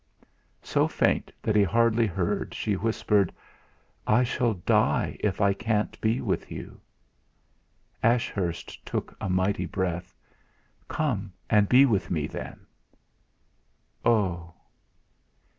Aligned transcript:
So 0.63 0.87
faint 0.87 1.31
that 1.43 1.55
he 1.55 1.61
hardly 1.61 2.07
heard, 2.07 2.55
she 2.55 2.73
whispered: 2.73 3.31
"I 4.07 4.23
shall 4.23 4.55
die 4.55 5.15
if 5.19 5.39
I 5.39 5.53
can't 5.53 6.01
be 6.01 6.21
with 6.21 6.49
you." 6.51 6.81
Ashurst 8.01 8.83
took 8.83 9.15
a 9.21 9.29
mighty 9.29 9.67
breath. 9.67 10.11
"Come 10.87 11.31
and 11.51 11.69
be 11.69 11.85
with 11.85 12.09
me, 12.09 12.25
then!" 12.25 12.61
"Oh!" 14.03 14.55